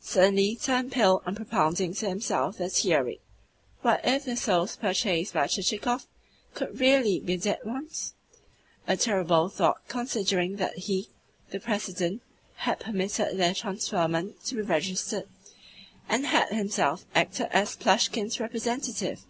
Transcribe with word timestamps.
suddenly 0.00 0.54
turned 0.54 0.92
pale 0.92 1.22
on 1.24 1.34
propounding 1.34 1.94
to 1.94 2.06
himself 2.06 2.58
the 2.58 2.68
theory. 2.68 3.20
"What 3.80 4.02
if 4.04 4.26
the 4.26 4.36
souls 4.36 4.76
purchased 4.76 5.32
by 5.32 5.46
Chichikov 5.46 6.06
should 6.54 6.78
REALLY 6.78 7.20
be 7.20 7.38
dead 7.38 7.60
ones?" 7.64 8.12
a 8.86 8.98
terrible 8.98 9.48
thought 9.48 9.80
considering 9.88 10.56
that 10.56 10.76
he, 10.76 11.08
the 11.48 11.58
President, 11.58 12.20
had 12.56 12.80
permitted 12.80 13.38
their 13.38 13.54
transferment 13.54 14.44
to 14.44 14.56
be 14.56 14.60
registered, 14.60 15.26
and 16.06 16.26
had 16.26 16.50
himself 16.50 17.06
acted 17.14 17.48
as 17.50 17.74
Plushkin's 17.74 18.38
representative! 18.38 19.22